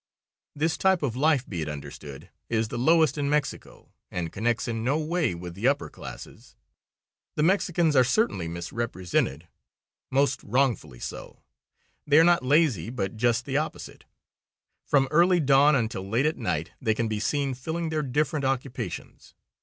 [0.55, 4.83] This type of life, be it understood, is the lowest in Mexico, and connects in
[4.83, 6.55] no way with the upper classes.
[7.35, 9.47] The Mexicans are certainly misrepresented,
[10.09, 11.43] most wrongfully so.
[12.07, 14.05] They are not lazy, but just the opposite.
[14.87, 19.35] From early dawn until late at night they can be seen filling their different occupations.